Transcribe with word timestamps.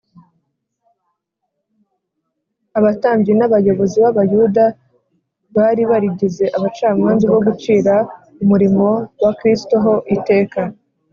Abatambyi 2.77 3.31
n’abayobozi 3.35 3.97
b’Abayuda 4.03 4.65
bari 5.55 5.83
barigize 5.91 6.45
abacamanza 6.57 7.25
bo 7.33 7.39
gucira 7.45 7.95
umurimo 8.43 8.87
wa 9.23 9.31
Kristo 9.39 9.73
ho 9.83 9.93
iteka 10.15 10.59